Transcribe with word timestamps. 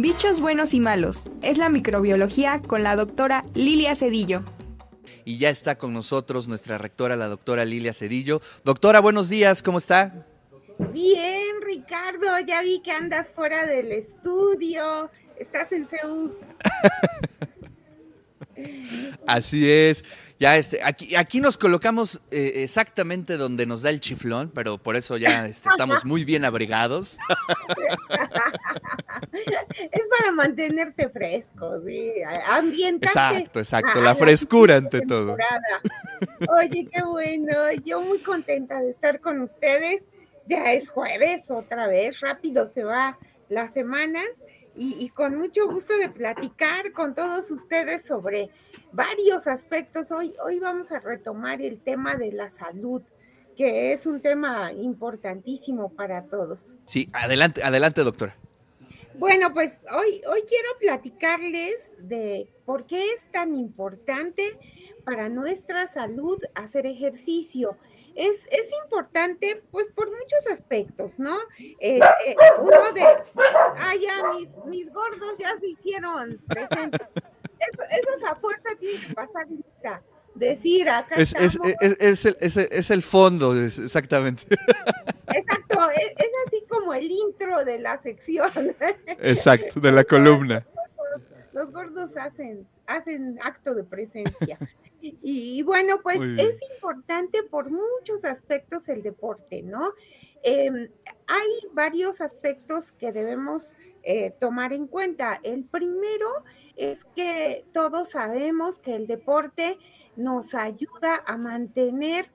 Bichos 0.00 0.40
buenos 0.40 0.74
y 0.74 0.80
malos. 0.80 1.24
Es 1.42 1.58
la 1.58 1.68
microbiología 1.68 2.62
con 2.64 2.84
la 2.84 2.94
doctora 2.94 3.44
Lilia 3.54 3.96
Cedillo. 3.96 4.44
Y 5.24 5.38
ya 5.38 5.50
está 5.50 5.76
con 5.76 5.92
nosotros 5.92 6.46
nuestra 6.46 6.78
rectora, 6.78 7.16
la 7.16 7.26
doctora 7.26 7.64
Lilia 7.64 7.92
Cedillo. 7.92 8.40
Doctora, 8.62 9.00
buenos 9.00 9.28
días, 9.28 9.60
¿cómo 9.60 9.78
está? 9.78 10.24
Bien, 10.92 11.60
Ricardo, 11.62 12.38
ya 12.46 12.62
vi 12.62 12.80
que 12.80 12.92
andas 12.92 13.32
fuera 13.32 13.66
del 13.66 13.90
estudio. 13.90 15.10
Estás 15.36 15.72
en 15.72 15.88
Seúl. 15.88 16.38
Así 19.26 19.70
es. 19.70 20.04
Ya 20.38 20.56
este, 20.56 20.80
aquí, 20.84 21.16
aquí 21.16 21.40
nos 21.40 21.58
colocamos 21.58 22.22
eh, 22.30 22.52
exactamente 22.56 23.36
donde 23.36 23.66
nos 23.66 23.82
da 23.82 23.90
el 23.90 23.98
chiflón, 23.98 24.50
pero 24.54 24.78
por 24.78 24.94
eso 24.94 25.16
ya 25.16 25.46
este, 25.46 25.68
estamos 25.68 26.04
muy 26.04 26.24
bien 26.24 26.44
abrigados. 26.44 27.18
es 29.92 30.02
para 30.16 30.32
mantenerte 30.32 31.08
fresco, 31.08 31.78
sí, 31.84 32.12
Exacto, 33.02 33.58
exacto, 33.58 34.00
la 34.00 34.14
frescura 34.14 34.76
ante 34.76 35.00
todo. 35.00 35.36
Oye, 36.56 36.88
qué 36.92 37.02
bueno, 37.02 37.72
yo 37.84 38.00
muy 38.00 38.20
contenta 38.20 38.80
de 38.80 38.90
estar 38.90 39.20
con 39.20 39.40
ustedes. 39.42 40.04
Ya 40.46 40.72
es 40.72 40.88
jueves 40.88 41.50
otra 41.50 41.88
vez, 41.88 42.20
rápido 42.20 42.70
se 42.72 42.84
va 42.84 43.18
las 43.48 43.72
semanas 43.72 44.24
y, 44.78 45.08
con 45.10 45.36
mucho 45.36 45.66
gusto 45.66 45.96
de 45.98 46.08
platicar 46.08 46.92
con 46.92 47.14
todos 47.14 47.50
ustedes 47.50 48.04
sobre 48.04 48.50
varios 48.92 49.46
aspectos. 49.46 50.12
Hoy, 50.12 50.34
hoy 50.44 50.60
vamos 50.60 50.92
a 50.92 51.00
retomar 51.00 51.60
el 51.60 51.80
tema 51.80 52.14
de 52.14 52.30
la 52.32 52.48
salud, 52.50 53.02
que 53.56 53.92
es 53.92 54.06
un 54.06 54.20
tema 54.20 54.72
importantísimo 54.72 55.90
para 55.90 56.24
todos. 56.26 56.76
Sí, 56.84 57.08
adelante, 57.12 57.62
adelante, 57.62 58.02
doctora. 58.02 58.36
Bueno, 59.14 59.52
pues 59.52 59.80
hoy, 59.90 60.22
hoy 60.30 60.42
quiero 60.48 60.68
platicarles 60.78 61.90
de 61.98 62.48
por 62.64 62.86
qué 62.86 63.04
es 63.14 63.32
tan 63.32 63.56
importante 63.56 64.56
para 65.04 65.28
nuestra 65.28 65.88
salud 65.88 66.38
hacer 66.54 66.86
ejercicio 66.86 67.76
es, 68.18 68.44
es 68.50 68.68
importante, 68.82 69.62
pues 69.70 69.86
por 69.94 70.08
muchos 70.10 70.46
aspectos, 70.52 71.18
¿no? 71.18 71.36
Eh, 71.58 72.00
eh, 72.26 72.36
uno 72.58 72.92
de, 72.92 73.02
ah, 73.04 73.94
ya, 73.94 74.32
mis, 74.32 74.48
mis 74.66 74.92
gordos 74.92 75.38
ya 75.38 75.56
se 75.58 75.68
hicieron 75.68 76.40
presentes. 76.48 77.06
Eso, 77.14 77.82
eso 78.16 78.26
a 78.26 78.34
fuerza 78.34 78.70
tiene 78.78 78.98
que 79.06 79.14
pasar 79.14 79.46
lista. 79.48 80.02
Decir, 80.34 80.88
acá 80.88 81.16
es, 81.16 81.34
es, 81.34 81.58
es, 82.00 82.56
el, 82.56 82.68
es, 82.70 82.90
el 82.90 83.02
fondo, 83.02 83.56
exactamente. 83.56 84.44
Exacto, 85.34 85.90
es, 85.90 86.12
así 86.46 86.64
como 86.68 86.94
el 86.94 87.10
intro 87.10 87.64
de 87.64 87.78
la 87.78 88.00
sección. 88.02 88.50
Exacto, 89.20 89.80
de 89.80 89.92
la 89.92 90.04
columna. 90.04 90.64
Los 91.52 91.72
gordos 91.72 92.16
hacen, 92.16 92.66
hacen 92.86 93.38
acto 93.42 93.74
de 93.74 93.84
presencia. 93.84 94.58
Y, 95.00 95.62
bueno, 95.62 96.00
pues 96.02 96.18
es 96.20 96.58
por 97.50 97.70
muchos 97.70 98.24
aspectos 98.24 98.88
el 98.88 99.02
deporte, 99.02 99.62
¿no? 99.62 99.92
Em, 100.42 100.88
hay 101.26 101.50
varios 101.72 102.20
aspectos 102.20 102.92
que 102.92 103.12
debemos 103.12 103.74
eh, 104.02 104.32
tomar 104.40 104.72
en 104.72 104.86
cuenta. 104.86 105.40
El 105.42 105.64
primero 105.64 106.44
es 106.76 107.04
que 107.16 107.64
todos 107.72 108.10
sabemos 108.10 108.78
que 108.78 108.94
el 108.94 109.06
deporte 109.06 109.78
nos 110.16 110.54
ayuda 110.54 111.22
a 111.26 111.36
mantener 111.36 112.26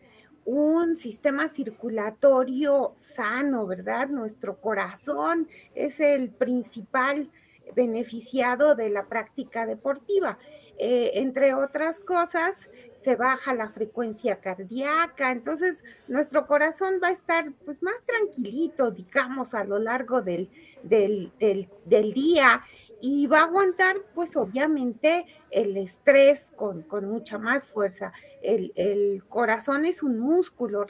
un 0.46 0.96
sistema 0.96 1.48
circulatorio 1.48 2.96
sano, 3.00 3.66
¿verdad? 3.66 4.09
Nuestro 4.09 4.59
corazón 4.59 5.48
es 5.74 6.00
el 6.00 6.30
principal 6.30 7.30
beneficiado 7.75 8.75
de 8.75 8.89
la 8.89 9.06
práctica 9.06 9.66
deportiva. 9.66 10.38
Eh, 10.78 11.11
entre 11.16 11.53
otras 11.53 12.00
cosas, 12.00 12.69
se 13.03 13.16
baja 13.16 13.53
la 13.53 13.69
frecuencia 13.69 14.39
cardíaca, 14.39 15.31
entonces 15.31 15.84
nuestro 16.07 16.47
corazón 16.47 17.00
va 17.03 17.09
a 17.09 17.12
estar 17.12 17.52
pues 17.66 17.84
más 17.84 17.96
tranquilito, 18.06 18.91
digamos, 18.91 19.53
a 19.53 19.66
lo 19.66 19.78
largo 19.78 20.22
del, 20.22 20.50
del, 20.84 22.13
día 22.13 22.63
y 23.02 23.28
va 23.28 23.41
a 23.41 23.44
aguantar 23.44 23.97
pues 24.16 24.38
obviamente 24.38 25.25
el 25.52 25.75
estrés 25.75 26.52
con, 26.56 26.85
mucha 27.06 27.38
más 27.38 27.66
fuerza. 27.66 28.13
El, 28.41 28.72
el, 28.75 29.23
corazón 29.25 29.84
es 29.85 30.02
un 30.02 30.19
músculo, 30.19 30.85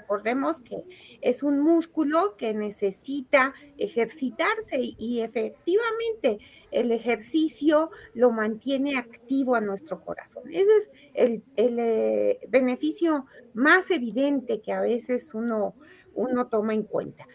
recordemos 0.00 0.60
que 0.60 0.82
es 1.20 1.42
un 1.42 1.60
músculo 1.60 2.36
que 2.36 2.54
necesita 2.54 3.54
ejercitarse 3.78 4.78
y 4.80 5.20
efectivamente 5.20 6.38
el 6.70 6.92
ejercicio 6.92 7.90
lo 8.14 8.30
mantiene 8.30 8.96
activo 8.96 9.54
a 9.54 9.60
nuestro 9.60 10.04
corazón. 10.04 10.44
Ese 10.52 10.76
es 10.76 10.90
el, 11.14 11.42
eh, 11.56 12.40
beneficio 12.48 13.26
más 13.54 13.90
evidente 13.90 14.60
que 14.60 14.72
a 14.72 14.80
veces 14.80 15.32
uno, 15.34 15.74
uno 16.14 16.48
toma 16.48 16.74
en 16.74 16.82
cuenta. 16.82 17.26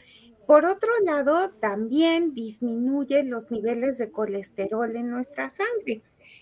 Por 0.45 0.65
otro 0.65 0.91
lado, 1.05 1.51
también 1.61 2.33
disminuye 2.33 3.23
los 3.23 3.51
niveles 3.51 3.97
de 3.97 4.11
colesterol 4.11 4.95
en 4.95 5.09
nuestra 5.09 5.49
sangre. 5.49 6.01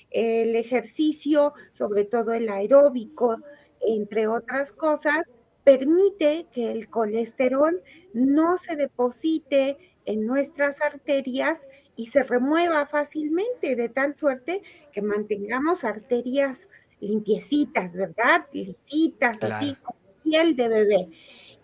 El 0.09 0.56
ejercicio, 0.56 1.53
sobre 1.74 2.06
todo 2.06 2.34
el 2.34 2.50
aeróbico, 2.50 3.38
entre 3.81 4.28
otras 4.28 4.72
cosas, 4.72 5.29
permite 5.69 6.47
que 6.52 6.72
el 6.72 6.90
colesterol 6.90 7.84
no 8.13 8.57
se 8.57 8.75
deposite 8.75 9.78
en 10.06 10.25
nuestras 10.25 10.81
arterias 10.81 11.68
y 11.96 12.07
se 12.07 12.24
remueva 12.24 12.88
fácilmente, 12.88 13.75
de 13.75 13.88
tal 13.88 14.18
suerte 14.18 14.63
que 14.91 15.03
mantengamos 15.03 15.84
arterias 15.84 16.68
limpiecitas, 17.00 17.96
¿verdad? 17.96 18.47
Lisitas, 18.52 19.44
así 19.44 19.75
como 19.84 20.00
piel 20.24 20.56
de 20.56 20.69
bebé. 20.69 21.09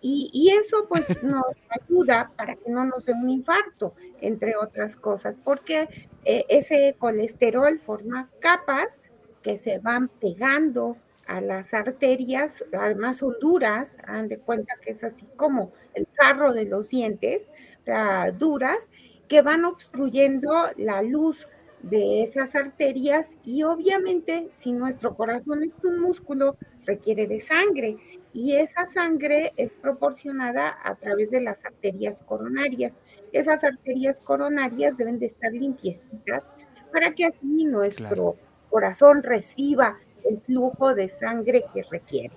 Y, 0.01 0.51
eso 0.51 0.85
pues 0.87 1.07
nos 1.23 1.41
ayuda 1.67 2.31
para 2.35 2.55
que 2.57 2.69
no 2.69 2.85
nos 2.85 3.07
dé 3.07 3.13
un 3.13 3.27
infarto, 3.27 3.95
entre 4.21 4.55
otras 4.55 4.97
cosas, 4.97 5.39
porque 5.43 5.89
eh, 6.25 6.45
ese 6.47 6.95
colesterol 6.99 7.79
forma 7.79 8.29
capas 8.39 8.99
que 9.41 9.57
se 9.57 9.79
van 9.79 10.09
pegando 10.09 10.95
a 11.27 11.41
las 11.41 11.73
arterias, 11.73 12.63
además 12.73 13.17
son 13.17 13.33
duras, 13.39 13.97
dan 14.05 14.27
de 14.27 14.37
cuenta 14.37 14.75
que 14.81 14.91
es 14.91 15.03
así 15.03 15.25
como 15.35 15.73
el 15.93 16.07
sarro 16.11 16.53
de 16.53 16.65
los 16.65 16.89
dientes, 16.89 17.49
o 17.81 17.85
sea, 17.85 18.31
duras, 18.31 18.89
que 19.27 19.41
van 19.41 19.65
obstruyendo 19.65 20.53
la 20.77 21.01
luz 21.01 21.47
de 21.81 22.23
esas 22.23 22.55
arterias 22.55 23.29
y 23.43 23.63
obviamente 23.63 24.49
si 24.53 24.73
nuestro 24.73 25.15
corazón 25.15 25.63
es 25.63 25.75
un 25.83 25.99
músculo 25.99 26.57
requiere 26.85 27.27
de 27.27 27.41
sangre 27.41 27.97
y 28.33 28.55
esa 28.55 28.87
sangre 28.87 29.53
es 29.55 29.71
proporcionada 29.71 30.77
a 30.83 30.95
través 30.95 31.29
de 31.31 31.41
las 31.41 31.63
arterias 31.63 32.23
coronarias. 32.23 32.97
Esas 33.31 33.63
arterias 33.63 34.19
coronarias 34.21 34.97
deben 34.97 35.19
de 35.19 35.27
estar 35.27 35.51
limpiecitas 35.51 36.53
para 36.91 37.11
que 37.13 37.25
así 37.25 37.65
nuestro 37.65 38.35
corazón 38.69 39.21
reciba 39.21 39.99
el 40.25 40.39
flujo 40.41 40.93
de 40.95 41.09
sangre 41.09 41.65
que 41.73 41.83
requiere. 41.83 42.35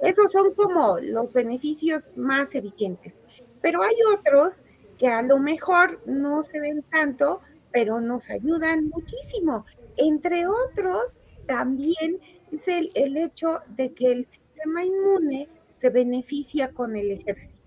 Esos 0.00 0.32
son 0.32 0.54
como 0.54 0.98
los 1.00 1.32
beneficios 1.32 2.16
más 2.16 2.54
evidentes, 2.54 3.14
pero 3.60 3.82
hay 3.82 3.94
otros 4.16 4.62
que 4.98 5.08
a 5.08 5.22
lo 5.22 5.38
mejor 5.38 6.00
no 6.06 6.42
se 6.42 6.60
ven 6.60 6.82
tanto, 6.90 7.40
pero 7.72 8.00
nos 8.00 8.30
ayudan 8.30 8.88
muchísimo. 8.88 9.64
Entre 9.96 10.46
otros, 10.46 11.16
también 11.46 12.20
es 12.52 12.68
el, 12.68 12.90
el 12.94 13.16
hecho 13.16 13.60
de 13.68 13.92
que 13.92 14.12
el 14.12 14.26
sistema 14.26 14.84
inmune 14.84 15.48
se 15.76 15.90
beneficia 15.90 16.72
con 16.72 16.96
el 16.96 17.10
ejercicio. 17.10 17.64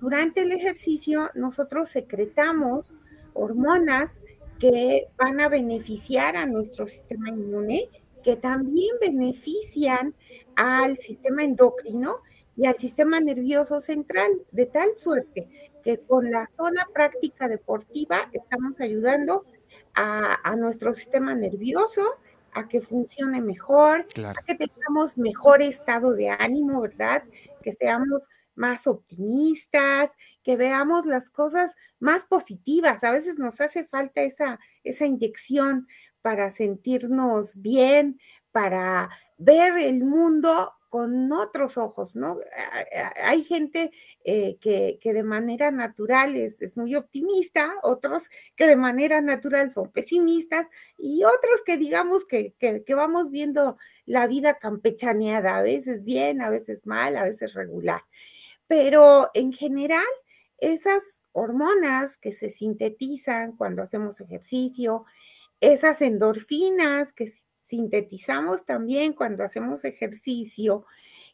Durante 0.00 0.42
el 0.42 0.52
ejercicio 0.52 1.30
nosotros 1.34 1.88
secretamos 1.88 2.94
hormonas 3.34 4.20
que 4.58 5.08
van 5.18 5.40
a 5.40 5.48
beneficiar 5.48 6.36
a 6.36 6.46
nuestro 6.46 6.86
sistema 6.86 7.28
inmune 7.28 7.88
que 8.26 8.34
también 8.34 8.96
benefician 9.00 10.12
al 10.56 10.98
sistema 10.98 11.44
endocrino 11.44 12.22
y 12.56 12.66
al 12.66 12.76
sistema 12.76 13.20
nervioso 13.20 13.78
central, 13.78 14.32
de 14.50 14.66
tal 14.66 14.96
suerte 14.96 15.48
que 15.84 16.00
con 16.00 16.32
la 16.32 16.50
sola 16.56 16.88
práctica 16.92 17.46
deportiva 17.46 18.28
estamos 18.32 18.80
ayudando 18.80 19.44
a, 19.94 20.56
nuestro 20.56 20.92
sistema 20.92 21.36
nervioso 21.36 22.02
a 22.52 22.66
que 22.66 22.80
funcione 22.80 23.40
mejor, 23.40 24.04
a 24.24 24.42
que 24.44 24.56
tengamos 24.56 25.16
mejor 25.16 25.62
estado 25.62 26.12
de 26.12 26.28
ánimo, 26.28 26.80
¿verdad? 26.80 27.22
Que 27.62 27.74
seamos 27.74 28.28
más 28.56 28.88
optimistas, 28.88 30.10
que 30.42 30.56
veamos 30.56 31.06
las 31.06 31.30
cosas 31.30 31.76
más 32.00 32.24
positivas. 32.24 33.04
A 33.04 33.12
veces 33.12 33.38
nos 33.38 33.60
hace 33.60 33.84
falta 33.84 34.22
esa, 34.22 34.58
esa 34.82 35.06
inyección 35.06 35.86
para 36.26 36.50
sentirnos 36.50 37.62
bien, 37.62 38.18
para 38.50 39.10
ver 39.38 39.78
el 39.78 40.02
mundo 40.02 40.72
con 40.88 41.30
otros 41.30 41.78
ojos, 41.78 42.16
¿no? 42.16 42.40
Hay 43.22 43.44
gente 43.44 43.92
eh, 44.24 44.56
que, 44.60 44.98
de 45.00 45.22
manera 45.22 45.70
natural 45.70 46.34
es, 46.34 46.76
muy 46.76 46.96
optimista, 46.96 47.76
otros 47.84 48.28
que 48.56 48.66
de 48.66 48.74
manera 48.74 49.20
natural 49.20 49.70
son 49.70 49.92
pesimistas 49.92 50.66
y 50.98 51.22
otros 51.22 51.62
que 51.64 51.76
digamos 51.76 52.24
que, 52.24 52.54
que, 52.58 52.94
vamos 52.96 53.30
viendo 53.30 53.78
la 54.04 54.26
vida 54.26 54.58
campechaneada, 54.58 55.58
a 55.58 55.62
veces 55.62 56.04
bien, 56.04 56.42
a 56.42 56.50
veces 56.50 56.86
mal, 56.86 57.16
a 57.16 57.22
veces 57.22 57.54
regular. 57.54 58.02
Pero 58.66 59.30
en 59.32 59.52
general, 59.52 60.02
esas 60.58 61.20
hormonas 61.30 62.16
que 62.16 62.32
se 62.32 62.50
sintetizan 62.50 63.52
cuando 63.52 63.82
hacemos 63.82 64.20
ejercicio, 64.20 65.04
esas 65.60 66.02
endorfinas 66.02 67.12
que 67.12 67.32
sintetizamos 67.68 68.64
también 68.64 69.12
cuando 69.12 69.44
hacemos 69.44 69.84
ejercicio 69.84 70.86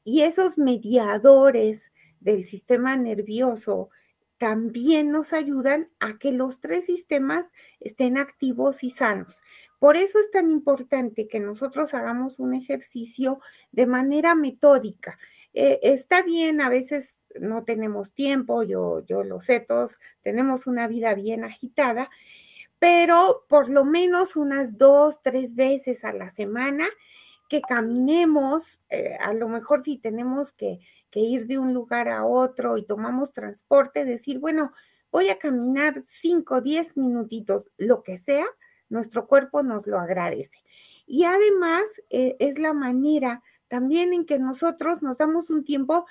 y 0.05 0.23
esos 0.23 0.59
mediadores 0.59 1.93
del 2.21 2.47
sistema 2.47 2.97
nervioso 2.97 3.91
también 4.39 5.13
nos 5.13 5.33
ayudan 5.33 5.89
a 6.01 6.19
que 6.19 6.33
los 6.33 6.59
tres 6.59 6.87
sistemas 6.87 7.47
estén 7.79 8.19
activos 8.19 8.83
y 8.83 8.91
sanos. 8.91 9.41
Por 9.79 9.97
eso 9.97 10.19
es 10.19 10.33
tan 10.33 10.51
importante 10.51 11.29
que 11.29 11.39
nosotros 11.39 11.95
hagamos 11.95 12.41
un 12.41 12.55
ejercicio 12.55 13.39
de 13.71 13.87
manera 13.87 14.35
metódica. 14.35 15.17
Eh, 15.55 15.79
está 15.83 16.23
bien, 16.23 16.61
a 16.61 16.69
veces 16.69 17.19
no 17.41 17.63
tenemos 17.63 18.15
tiempo, 18.15 18.65
yo, 18.65 19.05
yo 19.07 19.23
lo 19.23 19.41
sé, 19.41 19.61
todos 19.61 19.99
tenemos 20.23 20.67
una 20.67 20.89
vida 20.89 21.15
bien 21.15 21.45
agitada 21.45 22.11
pero 22.83 23.45
por 23.49 23.71
lo 23.71 23.85
menos 23.85 24.35
unas 24.35 24.77
dos, 24.77 25.23
tres 25.23 25.55
veces 25.55 26.05
a 26.05 26.13
la 26.13 26.31
semana 26.31 26.89
que 27.49 27.63
caminemos, 27.63 28.81
eh, 28.91 29.17
a 29.21 29.33
lo 29.35 29.47
mejor 29.47 29.83
si 29.83 29.99
tenemos 29.99 30.53
que, 30.53 30.81
ir 31.15 31.47
de 31.47 31.59
un 31.59 31.75
lugar 31.75 32.09
a 32.09 32.25
otro 32.25 32.77
y 32.77 32.85
tomamos 32.85 33.33
transporte, 33.33 34.05
decir, 34.05 34.41
bueno, 34.41 34.73
voy 35.13 35.29
a 35.29 35.39
caminar 35.39 36.03
cinco, 36.05 36.61
diez 36.61 36.97
minutitos, 36.97 37.71
lo 37.77 38.03
que 38.03 38.19
sea, 38.19 38.47
nuestro 38.89 39.29
cuerpo 39.29 39.63
nos 39.63 39.87
lo 39.87 40.01
agradece. 40.01 40.59
Y 41.07 41.23
además 41.23 41.85
eh, 42.11 42.35
es 42.41 42.59
la 42.59 42.73
manera 42.73 43.45
también 43.69 44.13
en 44.13 44.27
que 44.27 44.41
nosotros 44.41 45.03
nos 45.03 45.19
damos 45.19 45.51
un 45.51 45.63
tiempo 45.63 46.05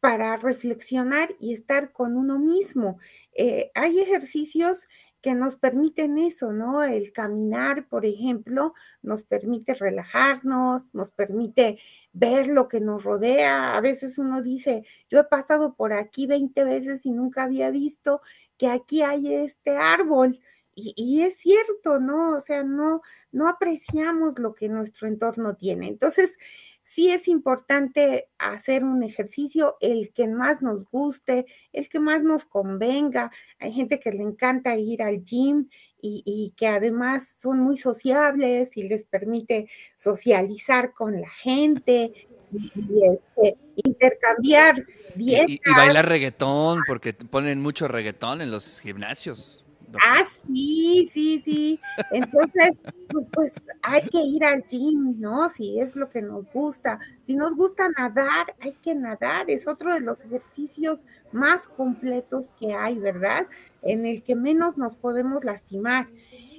para 0.00 0.36
reflexionar 0.36 1.30
y 1.40 1.54
estar 1.54 1.90
con 1.92 2.18
uno 2.18 2.38
mismo. 2.38 2.98
Eh, 3.32 3.70
hay 3.74 3.98
ejercicios 3.98 4.88
que 5.28 5.34
nos 5.34 5.56
permiten 5.56 6.16
eso, 6.16 6.52
¿no? 6.52 6.82
El 6.82 7.12
caminar, 7.12 7.86
por 7.86 8.06
ejemplo, 8.06 8.72
nos 9.02 9.24
permite 9.24 9.74
relajarnos, 9.74 10.94
nos 10.94 11.10
permite 11.10 11.78
ver 12.14 12.48
lo 12.48 12.66
que 12.66 12.80
nos 12.80 13.04
rodea. 13.04 13.76
A 13.76 13.80
veces 13.82 14.16
uno 14.16 14.40
dice, 14.40 14.86
yo 15.10 15.20
he 15.20 15.24
pasado 15.24 15.74
por 15.74 15.92
aquí 15.92 16.26
20 16.26 16.64
veces 16.64 17.04
y 17.04 17.10
nunca 17.10 17.42
había 17.42 17.70
visto 17.70 18.22
que 18.56 18.68
aquí 18.68 19.02
hay 19.02 19.34
este 19.34 19.76
árbol. 19.76 20.40
Y, 20.74 21.20
es 21.20 21.36
cierto, 21.36 22.00
¿no? 22.00 22.34
O 22.36 22.40
sea, 22.40 22.62
no, 22.64 23.02
no 23.30 23.48
apreciamos 23.48 24.38
lo 24.38 24.54
que 24.54 24.70
nuestro 24.70 25.08
entorno 25.08 25.56
tiene. 25.56 25.88
Entonces, 25.88 26.38
sí 26.88 27.10
es 27.10 27.28
importante 27.28 28.28
hacer 28.38 28.82
un 28.82 29.02
ejercicio, 29.02 29.76
el 29.80 30.12
que 30.12 30.26
más 30.26 30.62
nos 30.62 30.84
guste, 30.86 31.46
el 31.72 31.88
que 31.88 32.00
más 32.00 32.22
nos 32.22 32.44
convenga. 32.44 33.30
Hay 33.60 33.72
gente 33.72 34.00
que 34.00 34.10
le 34.10 34.22
encanta 34.22 34.76
ir 34.76 35.02
al 35.02 35.22
gym 35.22 35.68
y, 36.00 36.54
que 36.56 36.68
además 36.68 37.36
son 37.40 37.60
muy 37.60 37.76
sociables 37.76 38.70
y 38.76 38.84
les 38.84 39.04
permite 39.04 39.68
socializar 39.96 40.92
con 40.92 41.20
la 41.20 41.28
gente 41.28 42.12
y, 42.52 43.02
este, 43.04 43.56
intercambiar 43.76 44.86
dietas. 45.14 45.50
Y, 45.50 45.60
y, 45.64 45.74
bailar 45.74 46.08
reggaetón, 46.08 46.80
porque 46.86 47.12
ponen 47.12 47.60
mucho 47.60 47.88
reggaetón 47.88 48.40
en 48.40 48.50
los 48.50 48.80
gimnasios. 48.80 49.67
Ah, 50.04 50.24
sí, 50.24 51.08
sí, 51.12 51.40
sí. 51.44 51.80
Entonces, 52.10 52.72
pues, 53.08 53.26
pues, 53.32 53.54
hay 53.82 54.02
que 54.08 54.20
ir 54.20 54.44
al 54.44 54.64
gym, 54.66 55.18
¿no? 55.18 55.48
Si 55.48 55.80
es 55.80 55.96
lo 55.96 56.10
que 56.10 56.20
nos 56.20 56.50
gusta. 56.52 57.00
Si 57.22 57.34
nos 57.36 57.54
gusta 57.54 57.88
nadar, 57.96 58.54
hay 58.60 58.72
que 58.82 58.94
nadar. 58.94 59.50
Es 59.50 59.66
otro 59.66 59.94
de 59.94 60.00
los 60.00 60.22
ejercicios 60.24 61.06
más 61.32 61.68
completos 61.68 62.54
que 62.58 62.74
hay, 62.74 62.98
¿verdad? 62.98 63.46
En 63.82 64.06
el 64.06 64.22
que 64.22 64.34
menos 64.34 64.76
nos 64.76 64.94
podemos 64.94 65.44
lastimar. 65.44 66.06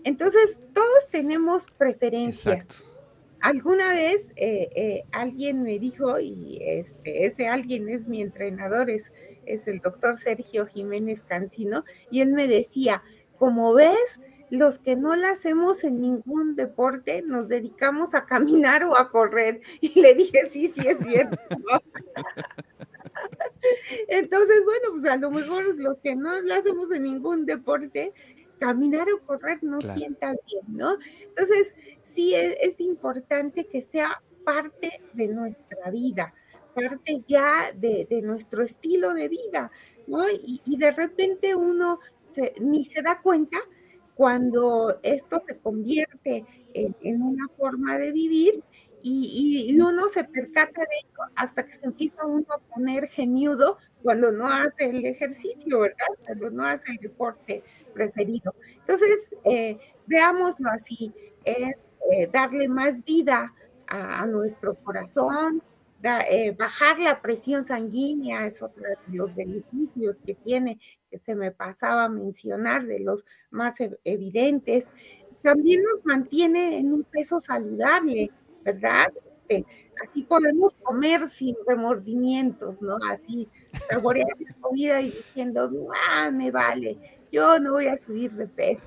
Entonces, 0.03 0.61
todos 0.73 1.09
tenemos 1.11 1.67
preferencias. 1.77 2.85
Alguna 3.41 3.93
vez 3.93 4.29
eh, 4.35 4.69
eh, 4.75 5.03
alguien 5.11 5.63
me 5.63 5.79
dijo, 5.79 6.19
y 6.19 6.59
este, 6.61 7.25
ese 7.25 7.47
alguien 7.47 7.87
es 7.87 8.07
mi 8.07 8.21
entrenador, 8.21 8.89
es, 8.89 9.11
es 9.45 9.65
el 9.67 9.79
doctor 9.79 10.17
Sergio 10.17 10.65
Jiménez 10.65 11.23
Cancino, 11.23 11.85
y 12.11 12.19
él 12.19 12.33
me 12.33 12.47
decía, 12.47 13.01
como 13.39 13.74
ves, 13.74 14.19
los 14.50 14.80
que 14.80 14.95
no 14.95 15.15
la 15.15 15.31
hacemos 15.31 15.83
en 15.83 16.01
ningún 16.01 16.56
deporte 16.56 17.21
nos 17.21 17.47
dedicamos 17.47 18.13
a 18.13 18.25
caminar 18.25 18.83
o 18.83 18.97
a 18.97 19.09
correr. 19.09 19.62
Y 19.81 20.00
le 20.00 20.15
dije, 20.15 20.50
sí, 20.51 20.74
sí, 20.75 20.88
es 20.88 20.97
cierto. 21.00 21.38
Entonces, 24.07 24.63
bueno, 24.65 24.88
pues 24.91 25.06
a 25.06 25.18
lo 25.18 25.31
mejor 25.31 25.75
los 25.77 25.97
que 26.00 26.15
no 26.15 26.41
la 26.41 26.57
hacemos 26.57 26.91
en 26.91 27.03
ningún 27.03 27.45
deporte, 27.45 28.13
caminar 28.59 29.07
o 29.12 29.25
correr 29.25 29.63
no 29.63 29.81
sienta 29.81 30.31
bien, 30.31 30.65
¿no? 30.68 30.97
Entonces, 31.21 31.74
sí 32.03 32.35
es, 32.35 32.56
es, 32.62 32.80
importante 32.80 33.65
que 33.65 33.81
sea 33.81 34.21
parte 34.44 35.01
de 35.13 35.27
nuestra 35.27 35.92
vida, 35.92 36.33
parte 36.74 37.24
ya 37.27 37.71
de, 37.74 38.07
de 38.09 38.21
nuestro 38.21 38.63
estilo 38.63 39.13
de 39.13 39.27
vida, 39.27 39.71
¿no? 40.09 40.29
Y, 40.29 40.61
y 40.65 40.77
de 40.77 40.91
repente 40.91 41.56
uno 41.56 42.00
ni 42.61 42.85
se 42.85 43.01
da 43.01 43.21
cuenta 43.21 43.57
cuando 44.15 45.00
esto 45.03 45.39
se 45.47 45.57
convierte 45.59 46.45
en, 46.73 47.23
una 47.23 47.47
forma 47.57 47.97
de 47.97 48.11
vivir 48.11 48.63
y, 49.01 49.73
uno 49.79 50.09
se 50.09 50.25
percata 50.25 50.81
de 50.81 50.88
ello 51.03 51.31
hasta 51.35 51.65
que 51.65 51.73
se 51.73 51.85
empieza 51.85 52.25
uno 52.25 52.45
a 52.50 52.59
poner 52.59 53.07
geniudo 53.07 53.77
cuando 54.03 54.29
no 54.31 54.45
hace 54.45 54.89
el 54.89 55.06
ejercicio, 55.06 55.79
¿verdad? 55.79 56.07
Cuando 56.25 56.50
no 56.50 56.65
hace 56.65 56.91
el 56.91 56.97
deporte 56.97 57.63
preferido. 57.94 58.53
Entonces, 58.79 59.29
eh, 59.45 59.79
veámoslo 60.06 60.69
así, 60.69 61.13
es 61.45 61.75
eh, 62.11 62.29
darle 62.31 62.67
más 62.67 63.03
vida 63.06 63.53
a, 63.88 64.25
nuestro 64.25 64.75
corazón, 64.75 65.63
eh, 66.03 66.55
bajar 66.57 66.99
la 66.99 67.21
presión 67.21 67.63
sanguínea 67.63 68.45
es 68.47 68.61
otro 68.61 68.83
de 68.83 69.17
los 69.17 69.35
beneficios 69.35 70.19
que 70.25 70.35
tiene 70.35 70.79
que 71.09 71.19
se 71.19 71.35
me 71.35 71.51
pasaba 71.51 72.05
a 72.05 72.09
mencionar, 72.09 72.85
de 72.85 72.99
los 72.99 73.25
más 73.49 73.79
e-, 73.81 73.99
evidentes, 74.03 74.87
también 75.41 75.81
nos 75.83 76.05
mantiene 76.05 76.77
en 76.77 76.94
un 76.94 77.03
peso 77.03 77.39
saludable, 77.39 78.29
¿verdad? 78.63 79.11
Este, 79.47 79.65
así 80.03 80.23
podemos 80.23 80.73
comer 80.75 81.29
sin 81.29 81.56
remordimientos, 81.68 82.81
¿no? 82.81 82.97
Así, 83.09 83.47
saborear 83.89 84.29
la 84.39 84.53
comida 84.61 85.01
y 85.01 85.11
diciendo, 85.11 85.69
ah, 86.11 86.29
me 86.31 86.51
vale, 86.51 86.97
yo 87.31 87.59
no 87.59 87.71
voy 87.73 87.87
a 87.87 87.97
subir 87.97 88.31
de 88.33 88.47
peso. 88.47 88.85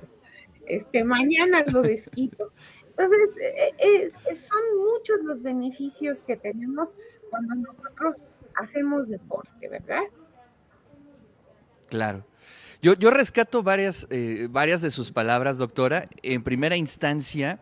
Este, 0.66 1.02
mañana 1.02 1.64
lo 1.72 1.82
desquito. 1.82 2.52
Entonces, 2.96 3.36
e-, 3.78 4.12
e-, 4.28 4.36
son 4.36 4.60
muchos 4.78 5.22
los 5.24 5.42
beneficios 5.42 6.20
que 6.22 6.36
tenemos 6.36 6.96
cuando 7.30 7.54
nosotros 7.54 8.22
hacemos 8.56 9.08
deporte, 9.08 9.68
¿verdad? 9.68 10.02
Claro. 11.88 12.24
Yo, 12.80 12.94
yo 12.94 13.10
rescato 13.10 13.62
varias, 13.62 14.06
eh, 14.10 14.48
varias 14.50 14.80
de 14.82 14.90
sus 14.90 15.12
palabras, 15.12 15.56
doctora. 15.58 16.08
En 16.22 16.42
primera 16.42 16.76
instancia, 16.76 17.60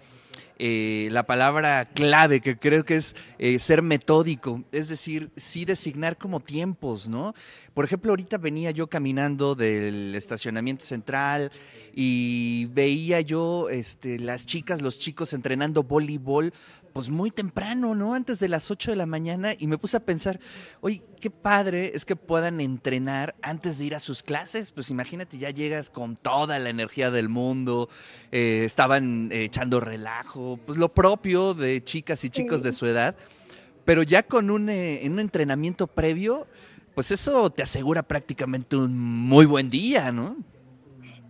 eh, 0.58 1.08
la 1.10 1.22
palabra 1.24 1.86
clave, 1.86 2.40
que 2.40 2.58
creo 2.58 2.84
que 2.84 2.96
es 2.96 3.16
eh, 3.38 3.58
ser 3.58 3.80
metódico, 3.80 4.62
es 4.72 4.88
decir, 4.88 5.30
sí 5.34 5.64
designar 5.64 6.18
como 6.18 6.40
tiempos, 6.40 7.08
¿no? 7.08 7.34
Por 7.72 7.86
ejemplo, 7.86 8.12
ahorita 8.12 8.36
venía 8.36 8.70
yo 8.70 8.86
caminando 8.88 9.54
del 9.54 10.14
estacionamiento 10.14 10.84
central 10.84 11.50
y 11.94 12.66
veía 12.72 13.22
yo 13.22 13.70
este, 13.70 14.18
las 14.18 14.44
chicas, 14.44 14.82
los 14.82 14.98
chicos 14.98 15.32
entrenando 15.32 15.82
voleibol 15.82 16.52
pues 17.00 17.08
muy 17.08 17.30
temprano, 17.30 17.94
¿no? 17.94 18.12
Antes 18.12 18.40
de 18.40 18.48
las 18.50 18.70
8 18.70 18.90
de 18.90 18.96
la 18.98 19.06
mañana 19.06 19.54
y 19.58 19.66
me 19.68 19.78
puse 19.78 19.96
a 19.96 20.00
pensar, 20.00 20.38
oye, 20.82 21.02
qué 21.18 21.30
padre 21.30 21.92
es 21.94 22.04
que 22.04 22.14
puedan 22.14 22.60
entrenar 22.60 23.34
antes 23.40 23.78
de 23.78 23.86
ir 23.86 23.94
a 23.94 24.00
sus 24.00 24.22
clases. 24.22 24.70
Pues 24.70 24.90
imagínate, 24.90 25.38
ya 25.38 25.48
llegas 25.48 25.88
con 25.88 26.14
toda 26.14 26.58
la 26.58 26.68
energía 26.68 27.10
del 27.10 27.30
mundo, 27.30 27.88
eh, 28.32 28.64
estaban 28.66 29.30
echando 29.32 29.80
relajo, 29.80 30.60
pues 30.66 30.78
lo 30.78 30.92
propio 30.92 31.54
de 31.54 31.82
chicas 31.82 32.22
y 32.26 32.28
chicos 32.28 32.62
de 32.62 32.72
su 32.72 32.84
edad, 32.84 33.16
pero 33.86 34.02
ya 34.02 34.22
con 34.22 34.50
un, 34.50 34.68
eh, 34.68 35.00
un 35.06 35.20
entrenamiento 35.20 35.86
previo, 35.86 36.46
pues 36.94 37.12
eso 37.12 37.48
te 37.48 37.62
asegura 37.62 38.02
prácticamente 38.02 38.76
un 38.76 38.94
muy 38.94 39.46
buen 39.46 39.70
día, 39.70 40.12
¿no? 40.12 40.36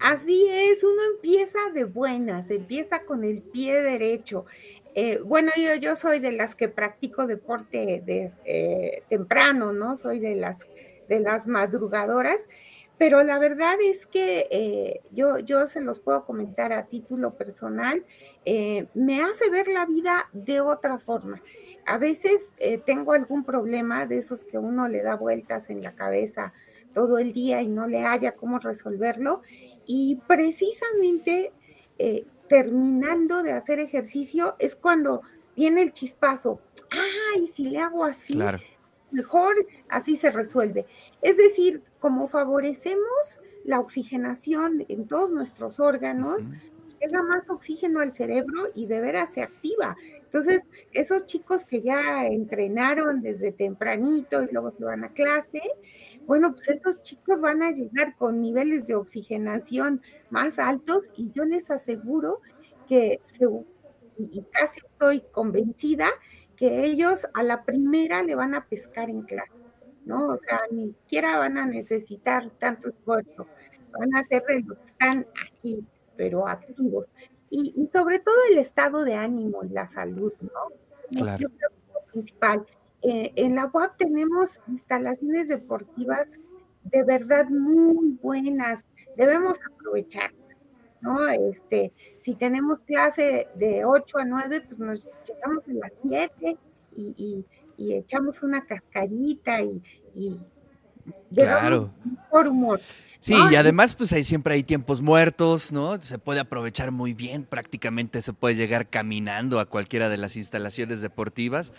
Así 0.01 0.47
es, 0.51 0.83
uno 0.83 1.03
empieza 1.15 1.59
de 1.75 1.85
buenas, 1.85 2.51
empieza 2.51 3.05
con 3.05 3.23
el 3.23 3.43
pie 3.43 3.83
derecho. 3.83 4.47
Eh, 4.95 5.21
bueno, 5.25 5.53
yo, 5.57 5.75
yo 5.77 5.95
soy 5.95 6.19
de 6.19 6.33
las 6.33 6.55
que 6.55 6.69
practico 6.69 7.27
deporte 7.27 8.03
de, 8.05 8.33
eh, 8.45 9.03
temprano, 9.09 9.73
¿no? 9.73 9.97
Soy 9.97 10.19
de 10.19 10.35
las, 10.35 10.59
de 11.09 11.21
las 11.21 11.47
madrugadoras, 11.47 12.49
pero 12.99 13.23
la 13.23 13.39
verdad 13.39 13.77
es 13.81 14.07
que 14.07 14.49
eh, 14.51 15.01
yo, 15.13 15.39
yo 15.39 15.67
se 15.67 15.81
los 15.81 16.01
puedo 16.01 16.25
comentar 16.25 16.73
a 16.73 16.87
título 16.87 17.35
personal, 17.35 18.05
me 18.95 19.23
hace 19.23 19.49
ver 19.51 19.69
la 19.69 19.87
vida 19.87 20.29
de 20.33 20.61
otra 20.61 20.99
forma. 20.99 21.41
A 21.87 21.97
veces 21.97 22.53
tengo 22.85 23.13
algún 23.13 23.45
problema 23.45 24.07
de 24.07 24.19
esos 24.19 24.45
que 24.45 24.59
uno 24.59 24.89
le 24.89 25.03
da 25.03 25.15
vueltas 25.15 25.71
en 25.71 25.83
la 25.83 25.95
cabeza 25.95 26.53
todo 26.93 27.19
el 27.19 27.33
día 27.33 27.63
y 27.63 27.69
no 27.69 27.87
le 27.87 28.05
haya 28.05 28.33
cómo 28.33 28.59
resolverlo. 28.59 29.41
Y 29.87 30.21
precisamente 30.27 31.53
terminando 32.51 33.45
de 33.45 33.53
hacer 33.53 33.79
ejercicio 33.79 34.57
es 34.59 34.75
cuando 34.75 35.23
viene 35.55 35.83
el 35.83 35.93
chispazo. 35.93 36.61
Ay, 36.91 37.47
si 37.55 37.69
le 37.69 37.79
hago 37.79 38.05
así, 38.05 38.37
mejor 39.13 39.55
así 39.89 40.17
se 40.17 40.33
resuelve. 40.33 40.85
Es 41.23 41.37
decir, 41.37 41.81
como 42.01 42.27
favorecemos 42.27 43.39
la 43.65 43.79
oxigenación 43.79 44.85
en 44.89 45.07
todos 45.07 45.31
nuestros 45.31 45.79
órganos, 45.79 46.51
llega 47.01 47.23
más 47.23 47.49
oxígeno 47.51 48.01
al 48.01 48.13
cerebro 48.13 48.65
y 48.75 48.87
de 48.87 49.01
veras 49.01 49.33
se 49.33 49.43
activa. 49.43 49.97
Entonces, 50.17 50.65
esos 50.91 51.27
chicos 51.27 51.65
que 51.65 51.83
ya 51.83 52.27
entrenaron 52.27 53.23
desde 53.23 53.53
tempranito 53.53 54.43
y 54.43 54.49
luego 54.51 54.73
se 54.73 54.85
van 54.85 55.05
a 55.05 55.13
clase, 55.13 55.63
bueno, 56.31 56.55
pues 56.55 56.69
esos 56.69 57.03
chicos 57.03 57.41
van 57.41 57.61
a 57.61 57.73
llegar 57.73 58.15
con 58.15 58.41
niveles 58.41 58.87
de 58.87 58.95
oxigenación 58.95 60.01
más 60.31 60.61
altos 60.61 61.11
y 61.17 61.33
yo 61.33 61.45
les 61.45 61.73
aseguro 61.73 62.41
que, 62.87 63.21
y 64.17 64.43
casi 64.53 64.79
estoy 64.79 65.25
convencida, 65.33 66.09
que 66.55 66.85
ellos 66.85 67.27
a 67.35 67.43
la 67.43 67.65
primera 67.65 68.23
le 68.23 68.37
van 68.37 68.55
a 68.55 68.65
pescar 68.67 69.11
en 69.11 69.23
clase, 69.23 69.51
¿no? 70.05 70.29
O 70.29 70.39
sea, 70.39 70.61
ni 70.71 70.93
siquiera 70.93 71.37
van 71.37 71.59
a 71.59 71.67
necesitar 71.67 72.49
tanto 72.61 72.91
esfuerzo, 72.91 73.49
van 73.99 74.15
a 74.15 74.23
ser 74.23 74.45
los 74.65 74.79
que 74.79 74.87
están 74.87 75.27
aquí, 75.49 75.85
pero 76.17 76.47
activos. 76.47 77.09
Y, 77.51 77.91
sobre 77.93 78.21
todo 78.21 78.37
el 78.53 78.59
estado 78.59 79.03
de 79.03 79.15
ánimo 79.15 79.65
y 79.65 79.71
la 79.71 79.89
salud, 79.89 80.33
¿no? 80.41 80.51
Claro. 81.11 81.41
Yo 81.41 81.49
creo 81.49 81.71
que 81.71 81.77
es 81.89 81.93
lo 81.93 82.13
principal. 82.13 82.67
Eh, 83.03 83.33
en 83.37 83.55
la 83.55 83.71
UAP 83.73 83.97
tenemos 83.97 84.61
instalaciones 84.69 85.49
deportivas 85.49 86.39
de 86.85 87.03
verdad 87.05 87.49
muy 87.49 88.19
buenas, 88.23 88.85
debemos 89.17 89.59
aprovechar, 89.73 90.33
¿no? 91.01 91.29
Este, 91.29 91.93
si 92.19 92.35
tenemos 92.35 92.81
clase 92.81 93.49
de 93.55 93.85
8 93.85 94.19
a 94.19 94.25
9, 94.25 94.63
pues 94.63 94.79
nos 94.79 95.07
llegamos 95.27 95.65
a 95.69 95.73
las 95.73 95.93
7 96.03 96.57
y, 96.97 97.45
echamos 97.79 98.43
una 98.43 98.67
cascarita 98.67 99.63
y, 99.63 99.83
y 100.15 100.39
claro. 101.35 101.91
por 102.31 102.49
humor. 102.49 102.79
Sí, 103.21 103.35
y 103.51 103.55
además 103.55 103.95
pues 103.95 104.13
ahí 104.13 104.25
siempre 104.25 104.55
hay 104.55 104.63
tiempos 104.63 105.01
muertos, 105.01 105.73
¿no? 105.73 106.01
Se 106.01 106.19
puede 106.19 106.41
aprovechar 106.41 106.91
muy 106.91 107.15
bien, 107.15 107.45
prácticamente 107.45 108.21
se 108.21 108.33
puede 108.35 108.55
llegar 108.55 108.89
caminando 108.89 109.61
a 109.61 109.67
cualquiera 109.67 110.09
de 110.09 110.19
las 110.19 110.37
instalaciones 110.37 111.01
deportivas 111.01 111.73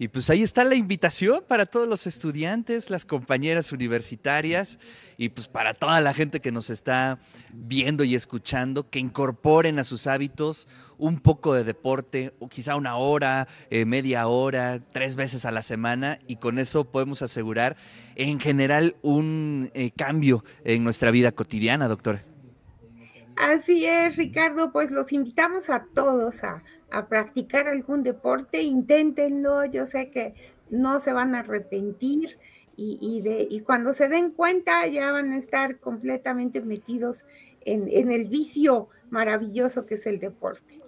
y 0.00 0.08
pues 0.08 0.30
ahí 0.30 0.42
está 0.44 0.62
la 0.62 0.76
invitación 0.76 1.42
para 1.48 1.66
todos 1.66 1.88
los 1.88 2.06
estudiantes, 2.06 2.88
las 2.88 3.04
compañeras 3.04 3.72
universitarias 3.72 4.78
y 5.16 5.30
pues 5.30 5.48
para 5.48 5.74
toda 5.74 6.00
la 6.00 6.14
gente 6.14 6.40
que 6.40 6.52
nos 6.52 6.70
está 6.70 7.18
viendo 7.52 8.04
y 8.04 8.14
escuchando, 8.14 8.88
que 8.88 9.00
incorporen 9.00 9.80
a 9.80 9.84
sus 9.84 10.06
hábitos 10.06 10.68
un 10.98 11.18
poco 11.18 11.52
de 11.54 11.64
deporte, 11.64 12.32
o 12.38 12.48
quizá 12.48 12.76
una 12.76 12.96
hora, 12.96 13.48
eh, 13.70 13.84
media 13.84 14.28
hora, 14.28 14.80
tres 14.92 15.16
veces 15.16 15.44
a 15.44 15.50
la 15.50 15.62
semana 15.62 16.20
y 16.28 16.36
con 16.36 16.60
eso 16.60 16.84
podemos 16.84 17.22
asegurar 17.22 17.76
en 18.14 18.38
general 18.38 18.94
un 19.02 19.70
eh, 19.74 19.90
cambio 19.90 20.44
en 20.64 20.84
nuestra 20.84 21.10
vida 21.10 21.32
cotidiana, 21.32 21.88
doctora. 21.88 22.24
Así 23.38 23.86
es, 23.86 24.16
Ricardo, 24.16 24.72
pues 24.72 24.90
los 24.90 25.12
invitamos 25.12 25.70
a 25.70 25.86
todos 25.94 26.42
a 26.42 26.62
a 26.90 27.06
practicar 27.08 27.68
algún 27.68 28.02
deporte, 28.02 28.62
inténtenlo, 28.62 29.64
yo 29.66 29.86
sé 29.86 30.10
que 30.10 30.34
no 30.70 31.00
se 31.00 31.12
van 31.12 31.34
a 31.34 31.40
arrepentir 31.40 32.38
y, 32.80 33.22
de, 33.22 33.48
y 33.50 33.60
cuando 33.62 33.92
se 33.92 34.08
den 34.08 34.30
cuenta 34.30 34.86
ya 34.86 35.10
van 35.10 35.32
a 35.32 35.36
estar 35.36 35.80
completamente 35.80 36.60
metidos 36.60 37.24
en, 37.64 37.88
en 37.90 38.12
el 38.12 38.26
vicio 38.26 38.88
maravilloso 39.10 39.84
que 39.84 39.96
es 39.96 40.06
el 40.06 40.20
deporte. 40.20 40.80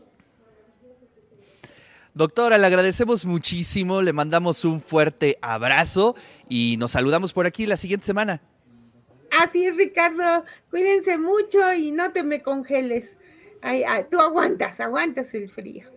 Doctora, 2.15 2.59
le 2.59 2.67
agradecemos 2.67 3.25
muchísimo, 3.25 4.03
le 4.03 4.13
mandamos 4.13 4.65
un 4.65 4.81
fuerte 4.81 5.39
abrazo 5.43 6.15
y 6.49 6.77
nos 6.79 6.93
saludamos 6.93 7.33
por 7.33 7.47
aquí 7.47 7.67
la 7.67 7.77
siguiente 7.77 8.07
semana. 8.07 8.41
Así 9.41 9.67
es, 9.67 9.75
Ricardo. 9.77 10.45
Cuídense 10.69 11.17
mucho 11.17 11.73
y 11.73 11.93
no 11.93 12.13
te 12.13 12.23
me 12.23 12.43
congeles. 12.43 13.17
Ay, 13.63 13.85
tú 14.11 14.21
aguantas, 14.21 14.81
aguantas 14.81 15.33
el 15.33 15.51
frío. 15.51 15.89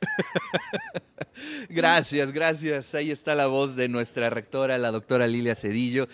gracias, 1.68 2.32
gracias. 2.32 2.94
Ahí 2.94 3.10
está 3.10 3.34
la 3.34 3.48
voz 3.48 3.76
de 3.76 3.88
nuestra 3.88 4.30
rectora, 4.30 4.78
la 4.78 4.90
doctora 4.92 5.26
Lilia 5.26 5.54
Cedillo. 5.54 6.08